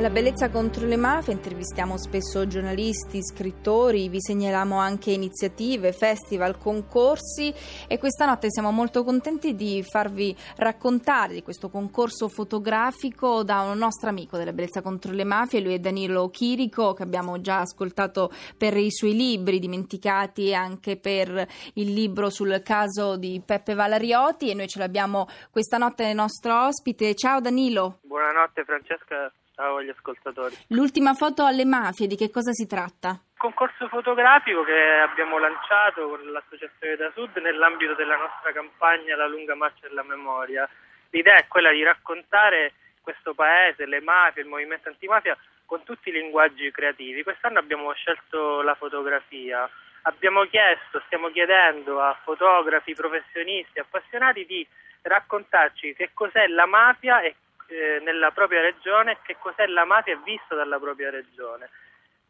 Alla 0.00 0.08
Bellezza 0.08 0.48
contro 0.48 0.86
le 0.86 0.96
mafie 0.96 1.34
intervistiamo 1.34 1.98
spesso 1.98 2.46
giornalisti, 2.46 3.22
scrittori, 3.22 4.08
vi 4.08 4.18
segnaliamo 4.18 4.78
anche 4.78 5.10
iniziative, 5.10 5.92
festival, 5.92 6.56
concorsi 6.56 7.52
e 7.86 7.98
questa 7.98 8.24
notte 8.24 8.50
siamo 8.50 8.70
molto 8.70 9.04
contenti 9.04 9.54
di 9.54 9.84
farvi 9.86 10.34
raccontare 10.56 11.34
di 11.34 11.42
questo 11.42 11.68
concorso 11.68 12.30
fotografico 12.30 13.42
da 13.42 13.60
un 13.60 13.76
nostro 13.76 14.08
amico 14.08 14.38
della 14.38 14.54
Bellezza 14.54 14.80
contro 14.80 15.12
le 15.12 15.24
mafie, 15.24 15.60
lui 15.60 15.74
è 15.74 15.78
Danilo 15.78 16.30
Chirico 16.30 16.94
che 16.94 17.02
abbiamo 17.02 17.42
già 17.42 17.58
ascoltato 17.58 18.32
per 18.56 18.78
i 18.78 18.90
suoi 18.90 19.14
libri 19.14 19.58
dimenticati 19.58 20.48
e 20.48 20.54
anche 20.54 20.96
per 20.96 21.46
il 21.74 21.92
libro 21.92 22.30
sul 22.30 22.62
caso 22.64 23.18
di 23.18 23.42
Peppe 23.44 23.74
Valariotti 23.74 24.48
e 24.48 24.54
noi 24.54 24.66
ce 24.66 24.78
l'abbiamo 24.78 25.28
questa 25.50 25.76
notte 25.76 26.04
nel 26.04 26.14
nostro 26.14 26.68
ospite. 26.68 27.14
Ciao 27.14 27.40
Danilo. 27.40 27.98
Buonanotte 28.00 28.64
Francesca 28.64 29.30
Ciao 29.60 29.76
agli 29.76 29.90
ascoltatori. 29.90 30.56
L'ultima 30.68 31.12
foto 31.12 31.44
alle 31.44 31.66
mafie, 31.66 32.06
di 32.06 32.16
che 32.16 32.30
cosa 32.30 32.50
si 32.50 32.66
tratta? 32.66 33.20
Concorso 33.36 33.88
fotografico 33.88 34.64
che 34.64 35.04
abbiamo 35.04 35.36
lanciato 35.36 36.08
con 36.08 36.32
l'Associazione 36.32 36.96
da 36.96 37.10
Sud 37.12 37.36
nell'ambito 37.36 37.92
della 37.92 38.16
nostra 38.16 38.52
campagna 38.52 39.16
La 39.16 39.28
lunga 39.28 39.54
marcia 39.54 39.86
della 39.86 40.02
memoria. 40.02 40.66
L'idea 41.10 41.36
è 41.36 41.46
quella 41.46 41.72
di 41.72 41.82
raccontare 41.82 42.72
questo 43.02 43.34
paese, 43.34 43.84
le 43.84 44.00
mafie, 44.00 44.44
il 44.44 44.48
movimento 44.48 44.88
antimafia 44.88 45.36
con 45.66 45.82
tutti 45.84 46.08
i 46.08 46.12
linguaggi 46.12 46.70
creativi. 46.70 47.22
Quest'anno 47.22 47.58
abbiamo 47.58 47.92
scelto 47.92 48.62
la 48.62 48.74
fotografia. 48.76 49.68
Abbiamo 50.04 50.44
chiesto, 50.44 51.02
stiamo 51.04 51.28
chiedendo 51.28 52.00
a 52.00 52.18
fotografi, 52.24 52.94
professionisti, 52.94 53.78
appassionati 53.78 54.46
di 54.46 54.66
raccontarci 55.02 55.92
che 55.92 56.12
cos'è 56.14 56.46
la 56.46 56.64
mafia 56.64 57.20
e 57.20 57.34
eh, 57.70 58.00
nella 58.02 58.30
propria 58.30 58.60
regione 58.60 59.18
che 59.22 59.36
cos'è 59.38 59.66
la 59.66 59.84
mafia 59.84 60.16
vista 60.24 60.54
dalla 60.54 60.78
propria 60.78 61.10
regione 61.10 61.68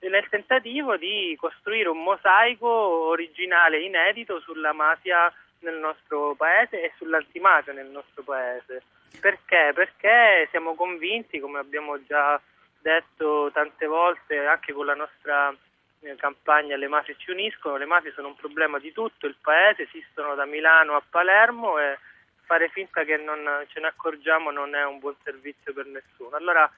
nel 0.09 0.29
tentativo 0.29 0.97
di 0.97 1.37
costruire 1.39 1.89
un 1.89 2.03
mosaico 2.03 2.67
originale 2.69 3.81
inedito 3.81 4.41
sulla 4.41 4.73
mafia 4.73 5.31
nel 5.61 5.77
nostro 5.77 6.35
paese 6.35 6.83
e 6.83 6.93
sull'antimafia 6.97 7.73
nel 7.73 7.89
nostro 7.89 8.23
paese. 8.23 8.83
Perché? 9.21 9.73
Perché 9.75 10.49
siamo 10.51 10.75
convinti, 10.75 11.39
come 11.39 11.59
abbiamo 11.59 12.03
già 12.05 12.41
detto 12.81 13.51
tante 13.53 13.87
volte 13.87 14.47
anche 14.47 14.73
con 14.73 14.87
la 14.87 14.95
nostra 14.95 15.55
eh, 16.01 16.17
campagna 16.17 16.77
Le 16.77 16.89
mafie 16.89 17.17
ci 17.19 17.31
uniscono, 17.31 17.77
le 17.77 17.85
mafie 17.85 18.13
sono 18.13 18.29
un 18.29 18.37
problema 18.37 18.79
di 18.79 18.93
tutto 18.93 19.27
il 19.27 19.37
paese, 19.39 19.83
esistono 19.83 20.35
da 20.35 20.47
Milano 20.47 20.95
a 20.95 21.03
Palermo 21.07 21.79
e 21.79 21.99
fare 22.51 22.69
finta 22.71 23.05
che 23.05 23.17
non 23.17 23.39
ce 23.69 23.79
ne 23.79 23.87
accorgiamo 23.87 24.51
non 24.51 24.75
è 24.75 24.85
un 24.85 24.99
buon 24.99 25.15
servizio 25.23 25.73
per 25.73 25.87
nessuno. 25.87 26.35
Allora 26.35 26.69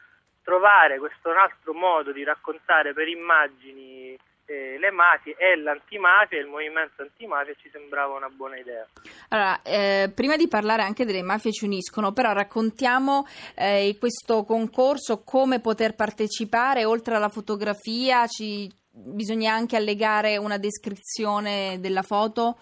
trovare 0.42 0.98
questo 0.98 1.30
altro 1.30 1.72
modo 1.72 2.12
di 2.12 2.22
raccontare 2.24 2.92
per 2.92 3.08
immagini 3.08 4.14
eh, 4.44 4.76
le 4.78 4.90
mafie 4.90 5.34
e 5.38 5.56
l'antimafia, 5.56 6.38
il 6.38 6.46
movimento 6.46 7.00
antimafia 7.00 7.54
ci 7.54 7.70
sembrava 7.72 8.14
una 8.14 8.28
buona 8.28 8.58
idea. 8.58 8.86
Allora, 9.30 9.62
eh, 9.62 10.12
prima 10.14 10.36
di 10.36 10.46
parlare 10.46 10.82
anche 10.82 11.06
delle 11.06 11.22
mafie 11.22 11.52
ci 11.52 11.64
uniscono, 11.64 12.12
però 12.12 12.32
raccontiamo 12.32 13.24
eh, 13.54 13.96
questo 13.98 14.44
concorso, 14.44 15.22
come 15.24 15.60
poter 15.60 15.94
partecipare, 15.94 16.84
oltre 16.84 17.14
alla 17.14 17.30
fotografia 17.30 18.26
ci... 18.26 18.70
bisogna 18.90 19.54
anche 19.54 19.76
allegare 19.76 20.36
una 20.36 20.58
descrizione 20.58 21.78
della 21.80 22.02
foto? 22.02 22.58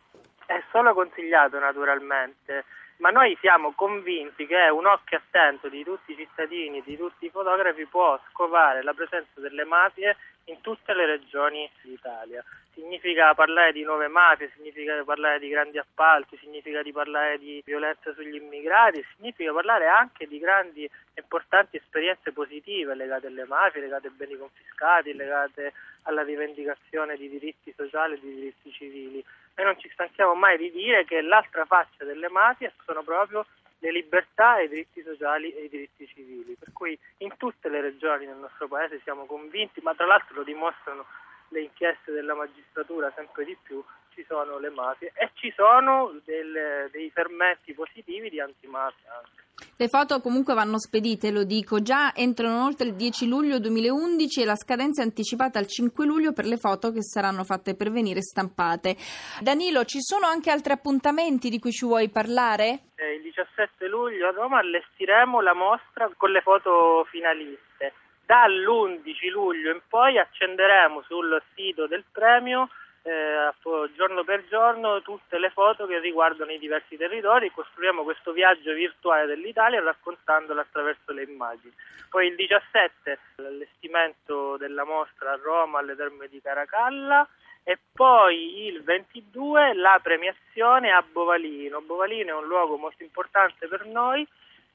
Solo 0.72 0.94
consigliato 0.94 1.59
naturalmente 1.59 2.65
ma 3.03 3.10
noi 3.10 3.37
siamo 3.41 3.72
convinti 3.72 4.47
che 4.47 4.69
un 4.69 4.87
occhio 4.87 5.16
attento 5.16 5.69
di 5.69 5.83
tutti 5.83 6.12
i 6.12 6.16
cittadini, 6.16 6.83
di 6.84 6.97
tutti 6.97 7.27
i 7.27 7.31
fotografi 7.31 7.84
può 7.87 8.19
scovare 8.31 8.82
la 8.84 8.94
presenza 8.94 9.41
delle 9.41 9.65
mafie 9.65 10.16
in 10.44 10.61
tutte 10.61 10.94
le 10.94 11.06
regioni 11.06 11.69
d'Italia. 11.82 12.44
Significa 12.75 13.34
parlare 13.34 13.72
di 13.72 13.82
nuove 13.82 14.06
mafie, 14.06 14.53
significa 14.55 15.03
parlare 15.05 15.41
di 15.41 15.49
grandi 15.49 15.78
appalti, 15.78 16.38
significa 16.38 16.81
di 16.82 16.93
parlare 16.93 17.38
di 17.38 17.61
violenza 17.66 18.15
sugli 18.15 18.37
immigrati, 18.37 19.05
significa 19.16 19.53
parlare 19.53 19.88
anche 19.88 20.28
di 20.28 20.38
grandi 20.38 20.84
e 20.84 21.21
importanti 21.21 21.77
esperienze 21.77 22.31
positive 22.31 22.94
legate 22.94 23.27
alle 23.27 23.47
mafie, 23.47 23.81
legate 23.81 24.06
ai 24.06 24.15
beni 24.15 24.37
confiscati, 24.37 25.12
legate 25.12 25.72
alla 26.05 26.22
rivendicazione 26.22 27.16
di 27.16 27.28
diritti 27.28 27.75
sociali 27.77 28.15
e 28.15 28.21
di 28.21 28.34
diritti 28.34 28.71
civili. 28.71 29.25
Noi 29.55 29.67
non 29.67 29.79
ci 29.79 29.91
stanchiamo 29.93 30.35
mai 30.35 30.57
di 30.57 30.71
dire 30.71 31.05
che 31.05 31.21
l'altra 31.21 31.65
faccia 31.65 32.05
delle 32.05 32.29
mafie 32.29 32.73
sono 32.85 33.03
proprio 33.03 33.47
le 33.79 33.93
libertà 33.93 34.59
e 34.59 34.65
i 34.65 34.69
diritti 34.69 35.03
sociali 35.03 35.53
e 35.53 35.65
i 35.65 35.69
diritti 35.69 36.07
civili, 36.07 36.57
per 36.59 36.73
cui 36.73 36.99
in 37.19 37.37
tutte 37.37 37.69
le 37.69 37.81
regioni 37.81 38.27
del 38.27 38.37
nostro 38.37 38.69
Paese 38.69 39.01
siamo 39.03 39.27
convinti, 39.27 39.81
ma 39.83 39.95
tra 39.95 40.07
l'altro 40.07 40.37
lo 40.37 40.45
dimostrano 40.45 41.05
le 41.53 41.63
inchieste 41.63 42.11
della 42.13 42.35
magistratura 42.35 43.13
sempre 43.15 43.45
di 43.45 43.57
più, 43.63 43.83
ci 44.15 44.25
sono 44.27 44.59
le 44.59 44.71
mafie 44.71 45.13
e 45.15 45.31
ci 45.35 45.53
sono 45.55 46.19
del, 46.25 46.89
dei 46.91 47.11
fermenti 47.11 47.73
positivi 47.73 48.29
di 48.29 48.41
antimafia 48.41 49.15
anche. 49.17 49.41
Le 49.77 49.89
foto 49.89 50.21
comunque 50.21 50.55
vanno 50.55 50.79
spedite, 50.79 51.31
lo 51.31 51.45
dico 51.45 51.83
già, 51.83 52.12
entrano 52.15 52.65
oltre 52.65 52.89
il 52.89 52.95
10 52.95 53.29
luglio 53.29 53.59
2011 53.59 54.43
e 54.43 54.45
la 54.45 54.57
scadenza 54.57 55.03
è 55.03 55.05
anticipata 55.05 55.59
al 55.59 55.67
5 55.67 56.05
luglio 56.05 56.33
per 56.33 56.47
le 56.47 56.57
foto 56.57 56.91
che 56.91 57.03
saranno 57.03 57.45
fatte 57.45 57.75
per 57.75 57.91
venire 57.91 58.23
stampate. 58.23 58.97
Danilo, 59.41 59.85
ci 59.85 60.01
sono 60.01 60.27
anche 60.27 60.51
altri 60.51 60.73
appuntamenti 60.73 61.49
di 61.49 61.59
cui 61.59 61.71
ci 61.71 61.85
vuoi 61.85 62.11
parlare? 62.11 62.91
Eh, 62.97 63.15
il 63.15 63.23
17 63.23 63.87
luglio 63.89 64.29
a 64.29 64.33
Roma 64.33 64.59
allestiremo 64.59 65.41
la 65.41 65.55
mostra 65.55 66.11
con 66.17 66.31
le 66.31 66.41
foto 66.41 67.07
finaliste. 67.11 67.93
Dall'11 68.25 69.31
luglio 69.31 69.72
in 69.72 69.81
poi 69.88 70.19
accenderemo 70.19 71.03
sul 71.03 71.43
sito 71.55 71.87
del 71.87 72.05
premio 72.10 72.69
eh, 73.03 73.53
giorno 73.97 74.22
per 74.22 74.47
giorno 74.49 75.03
tutte 75.03 75.38
le 75.38 75.50
foto 75.50 75.87
che 75.87 75.99
riguardano 75.99 76.53
i 76.53 76.59
diversi 76.59 76.97
territori 76.97 77.50
costruiamo 77.50 78.05
questo 78.05 78.32
viaggio 78.32 78.72
virtuale 78.72 79.27
dell'Italia 79.27 79.82
raccontandolo 79.82 80.61
attraverso 80.61 81.12
le 81.12 81.25
immagini. 81.25 81.72
Poi 82.09 82.28
il 82.28 82.37
17 82.37 83.19
l'allestimento 83.37 84.56
della 84.56 84.84
mostra 84.84 85.32
a 85.32 85.38
Roma 85.43 85.81
alle 85.81 85.97
terme 85.97 86.28
di 86.28 86.41
Caracalla 86.41 87.27
e 87.65 87.78
poi 87.93 88.66
il 88.66 88.82
22 88.82 89.75
la 89.75 89.99
premiazione 90.03 90.91
a 90.91 91.03
Bovalino. 91.03 91.81
Bovalino 91.81 92.31
è 92.31 92.41
un 92.41 92.47
luogo 92.47 92.76
molto 92.76 93.02
importante 93.02 93.67
per 93.67 93.85
noi 93.87 94.26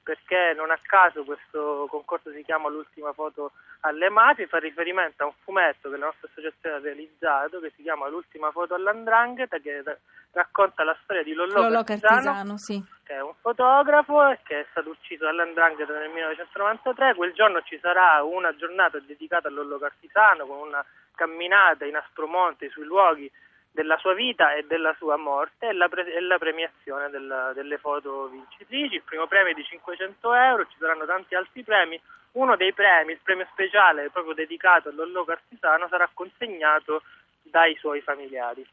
perché 0.08 0.54
non 0.56 0.72
a 0.72 0.80
caso 0.82 1.26
questo 1.26 1.86
concorso 1.90 2.32
si 2.32 2.42
chiama 2.46 2.70
L'ultima 2.70 3.12
foto 3.12 3.52
alle 3.82 4.10
mafie, 4.10 4.48
fa 4.48 4.58
riferimento 4.58 5.24
a 5.24 5.26
un 5.26 5.34
fumetto 5.44 5.90
che 5.90 5.98
la 5.98 6.06
nostra 6.06 6.30
associazione 6.32 6.78
ha 6.78 6.80
realizzato 6.80 7.60
che 7.60 7.74
si 7.76 7.82
chiama 7.82 8.08
L'ultima 8.08 8.50
foto 8.52 8.74
all'andrangheta 8.74 9.58
che 9.58 9.84
racconta 10.32 10.86
la 10.86 10.98
storia 11.04 11.24
di 11.24 11.34
Lollo, 11.34 11.60
Lollo 11.60 11.84
Cartisano, 11.84 12.22
Cartisano 12.22 12.58
sì. 12.58 12.82
che 13.04 13.16
è 13.16 13.22
un 13.22 13.34
fotografo 13.42 14.30
e 14.30 14.40
che 14.44 14.62
è 14.62 14.66
stato 14.72 14.92
ucciso 14.92 15.26
dall'andrangheta 15.26 15.92
nel 15.92 16.10
1993. 16.12 17.16
Quel 17.16 17.34
giorno 17.34 17.62
ci 17.64 17.78
sarà 17.82 18.24
una 18.24 18.56
giornata 18.56 19.00
dedicata 19.00 19.50
a 19.50 19.52
Lollo 19.52 19.78
Cartisano 19.78 20.46
con 20.46 20.70
una 20.70 20.86
camminata 21.16 21.84
in 21.84 21.98
Aspromonte 21.98 22.70
sui 22.70 22.86
luoghi 22.86 23.30
della 23.78 23.98
sua 23.98 24.16
vita 24.16 24.56
e 24.56 24.66
della 24.66 24.96
sua 24.98 25.18
morte 25.18 25.68
e 25.68 25.74
la, 25.74 25.88
pre- 25.88 26.12
e 26.12 26.20
la 26.20 26.40
premiazione 26.40 27.12
della, 27.12 27.54
delle 27.54 27.78
foto 27.78 28.26
vincitrici. 28.26 28.96
Il 28.96 29.04
primo 29.04 29.28
premio 29.28 29.52
è 29.52 29.54
di 29.54 29.64
500 29.64 30.34
euro, 30.34 30.66
ci 30.66 30.78
saranno 30.80 31.06
tanti 31.06 31.36
altri 31.36 31.62
premi. 31.62 32.02
Uno 32.32 32.56
dei 32.56 32.74
premi, 32.74 33.12
il 33.12 33.20
premio 33.22 33.48
speciale 33.52 34.10
proprio 34.10 34.34
dedicato 34.34 34.90
a 34.90 34.94
Lollo 34.94 35.24
Cartisano, 35.26 35.88
sarà 35.90 36.10
consegnato 36.12 37.04
dai 37.44 37.76
suoi 37.76 38.02
familiari. 38.02 38.66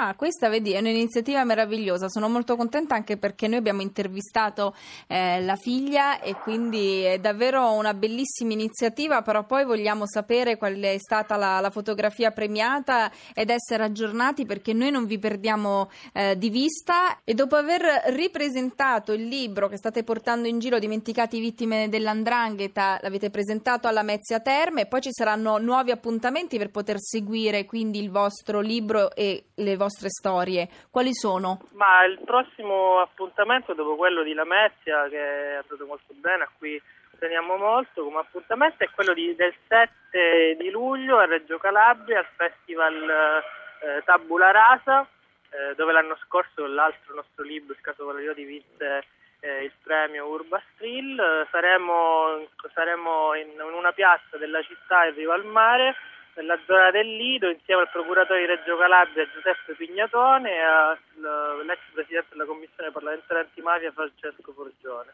Ah, 0.00 0.14
questa 0.14 0.48
vedi 0.48 0.74
è 0.74 0.78
un'iniziativa 0.78 1.42
meravigliosa, 1.42 2.08
sono 2.08 2.28
molto 2.28 2.54
contenta 2.54 2.94
anche 2.94 3.16
perché 3.16 3.48
noi 3.48 3.58
abbiamo 3.58 3.82
intervistato 3.82 4.72
eh, 5.08 5.42
la 5.42 5.56
figlia 5.56 6.20
e 6.20 6.36
quindi 6.36 7.00
è 7.00 7.18
davvero 7.18 7.72
una 7.72 7.94
bellissima 7.94 8.52
iniziativa, 8.52 9.22
però 9.22 9.44
poi 9.44 9.64
vogliamo 9.64 10.06
sapere 10.06 10.56
qual 10.56 10.76
è 10.76 10.96
stata 10.98 11.34
la, 11.34 11.58
la 11.58 11.70
fotografia 11.70 12.30
premiata 12.30 13.10
ed 13.34 13.50
essere 13.50 13.82
aggiornati 13.82 14.46
perché 14.46 14.72
noi 14.72 14.92
non 14.92 15.04
vi 15.04 15.18
perdiamo 15.18 15.90
eh, 16.12 16.38
di 16.38 16.48
vista. 16.48 17.18
E 17.24 17.34
dopo 17.34 17.56
aver 17.56 18.12
ripresentato 18.12 19.12
il 19.12 19.26
libro 19.26 19.66
che 19.66 19.78
state 19.78 20.04
portando 20.04 20.46
in 20.46 20.60
giro 20.60 20.78
Dimenticati 20.78 21.40
vittime 21.40 21.88
dell'andrangheta, 21.88 23.00
l'avete 23.02 23.30
presentato 23.30 23.88
alla 23.88 24.04
Mezzia 24.04 24.38
Terme 24.38 24.86
poi 24.86 25.00
ci 25.00 25.10
saranno 25.10 25.58
nuovi 25.58 25.90
appuntamenti 25.90 26.56
per 26.56 26.70
poter 26.70 27.00
seguire 27.00 27.64
quindi 27.64 27.98
il 27.98 28.12
vostro 28.12 28.60
libro 28.60 29.12
e 29.16 29.46
le 29.54 29.70
vostre 29.74 29.86
vostre 29.88 30.10
storie, 30.10 30.68
quali 30.90 31.14
sono? 31.14 31.60
Ma 31.72 32.04
il 32.04 32.20
prossimo 32.24 33.00
appuntamento 33.00 33.72
dopo 33.72 33.96
quello 33.96 34.22
di 34.22 34.34
Lamezia, 34.34 35.08
che 35.08 35.18
è 35.18 35.54
andato 35.54 35.86
molto 35.86 36.12
bene, 36.14 36.44
a 36.44 36.50
cui 36.58 36.80
teniamo 37.18 37.56
molto 37.56 38.04
come 38.04 38.18
appuntamento, 38.18 38.84
è 38.84 38.90
quello 38.94 39.14
di, 39.14 39.34
del 39.34 39.54
7 39.66 40.56
di 40.58 40.70
luglio 40.70 41.16
a 41.16 41.24
Reggio 41.24 41.56
Calabria, 41.58 42.18
al 42.18 42.28
Festival 42.36 43.42
eh, 43.80 44.02
Tabula 44.04 44.50
Rasa, 44.50 45.08
eh, 45.50 45.74
dove 45.74 45.92
l'anno 45.92 46.18
scorso 46.26 46.66
l'altro 46.66 47.14
nostro 47.14 47.42
libro, 47.42 47.72
Il 47.72 47.80
caso 47.80 48.04
Valerioti, 48.04 48.44
vinse 48.44 49.04
eh, 49.40 49.64
il 49.64 49.72
premio 49.82 50.26
Urba 50.26 50.60
Strill. 50.74 51.16
Saremo, 51.50 52.46
saremo 52.74 53.34
in, 53.34 53.48
in 53.52 53.74
una 53.74 53.92
piazza 53.92 54.36
della 54.36 54.60
città 54.62 55.06
in 55.06 55.14
riva 55.14 55.32
al 55.32 55.46
mare 55.46 55.96
nella 56.38 56.58
zona 56.66 56.92
del 56.92 57.16
Lido 57.16 57.50
insieme 57.50 57.82
al 57.82 57.90
procuratore 57.90 58.40
di 58.40 58.46
Reggio 58.46 58.76
Calabria 58.76 59.26
Giuseppe 59.26 59.74
Pignatone 59.74 60.50
e 60.50 60.62
all'ex 60.62 61.78
presidente 61.92 62.28
della 62.30 62.46
commissione 62.46 62.92
parlamentare 62.92 63.40
antimafia 63.40 63.90
Francesco 63.90 64.52
Forgione. 64.52 65.12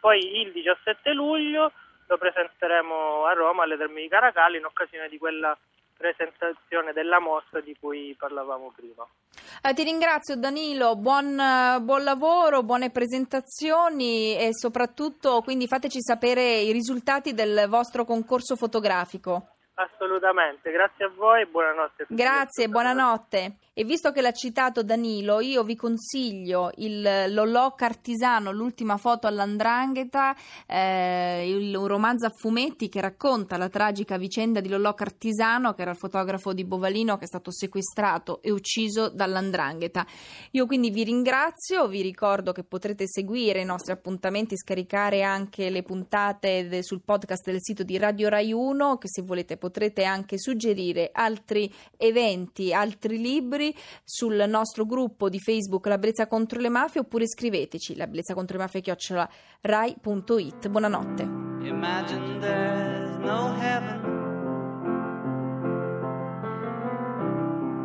Poi 0.00 0.40
il 0.40 0.52
17 0.52 1.12
luglio 1.12 1.70
lo 2.06 2.16
presenteremo 2.16 3.26
a 3.26 3.32
Roma 3.34 3.64
alle 3.64 3.76
Terme 3.76 4.00
di 4.00 4.08
Caracalli 4.08 4.56
in 4.56 4.64
occasione 4.64 5.08
di 5.08 5.18
quella 5.18 5.56
presentazione 5.96 6.92
della 6.92 7.20
mostra 7.20 7.60
di 7.60 7.76
cui 7.78 8.14
parlavamo 8.18 8.72
prima. 8.74 9.06
Eh, 9.62 9.74
ti 9.74 9.84
ringrazio 9.84 10.36
Danilo, 10.36 10.96
buon, 10.96 11.36
buon, 11.82 12.04
lavoro, 12.04 12.62
buone 12.62 12.90
presentazioni 12.90 14.36
e 14.36 14.48
soprattutto 14.52 15.40
quindi 15.42 15.66
fateci 15.66 16.02
sapere 16.02 16.56
i 16.60 16.72
risultati 16.72 17.32
del 17.32 17.66
vostro 17.68 18.04
concorso 18.04 18.56
fotografico. 18.56 19.53
Assolutamente, 19.76 20.70
grazie 20.70 21.06
a 21.06 21.12
voi 21.16 21.42
e 21.42 21.46
buonanotte. 21.46 22.06
Grazie, 22.08 22.68
buonanotte. 22.68 23.56
E 23.76 23.82
visto 23.82 24.12
che 24.12 24.20
l'ha 24.20 24.30
citato 24.30 24.84
Danilo, 24.84 25.40
io 25.40 25.64
vi 25.64 25.74
consiglio 25.74 26.70
il 26.76 27.32
Lolò 27.32 27.74
Cartisano, 27.74 28.52
l'ultima 28.52 28.98
foto 28.98 29.26
all'Andrangheta, 29.26 30.32
eh, 30.64 31.52
un 31.76 31.88
romanzo 31.88 32.26
a 32.26 32.30
fumetti 32.30 32.88
che 32.88 33.00
racconta 33.00 33.56
la 33.56 33.68
tragica 33.68 34.16
vicenda 34.16 34.60
di 34.60 34.68
Lolò 34.68 34.94
Cartisano, 34.94 35.74
che 35.74 35.82
era 35.82 35.90
il 35.90 35.96
fotografo 35.96 36.52
di 36.52 36.64
Bovalino 36.64 37.16
che 37.16 37.24
è 37.24 37.26
stato 37.26 37.50
sequestrato 37.50 38.40
e 38.42 38.52
ucciso 38.52 39.08
dall'Andrangheta. 39.08 40.06
Io 40.52 40.66
quindi 40.66 40.90
vi 40.90 41.02
ringrazio, 41.02 41.88
vi 41.88 42.00
ricordo 42.00 42.52
che 42.52 42.62
potrete 42.62 43.08
seguire 43.08 43.62
i 43.62 43.64
nostri 43.64 43.90
appuntamenti, 43.90 44.56
scaricare 44.56 45.24
anche 45.24 45.68
le 45.68 45.82
puntate 45.82 46.68
de, 46.68 46.84
sul 46.84 47.02
podcast 47.02 47.44
del 47.44 47.60
sito 47.60 47.82
di 47.82 47.98
Radio 47.98 48.28
Rai 48.28 48.52
1, 48.52 48.98
che 48.98 49.08
se 49.08 49.22
volete 49.22 49.56
potrete 49.64 50.04
anche 50.04 50.38
suggerire 50.38 51.08
altri 51.10 51.72
eventi, 51.96 52.74
altri 52.74 53.18
libri 53.18 53.74
sul 54.04 54.44
nostro 54.46 54.84
gruppo 54.84 55.30
di 55.30 55.40
Facebook 55.40 55.86
La 55.86 55.96
Brezza 55.96 56.26
contro 56.26 56.60
le 56.60 56.68
mafie 56.68 57.00
oppure 57.00 57.26
scriveteci 57.26 57.96
la 57.96 58.06
Brezza 58.06 58.34
contro 58.34 58.58
le 58.58 58.64
mafie 58.64 58.82
chiocciola 58.82 59.26
rai.it. 59.62 60.68
Buonanotte. 60.68 61.22
Imagine 61.22 62.40
there's 62.40 63.16
no 63.16 63.54
heaven. 63.58 64.02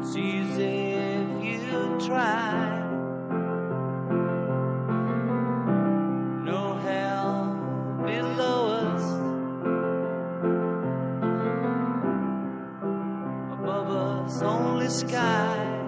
Sees 0.01 0.57
if 0.57 1.71
you 1.71 1.97
try. 1.97 2.49
Only 14.41 14.89
sky. 14.89 15.78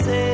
Imagine 0.00 0.31